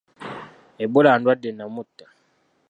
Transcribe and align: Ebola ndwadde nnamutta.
Ebola 0.83 1.11
ndwadde 1.19 1.49
nnamutta. 1.53 2.05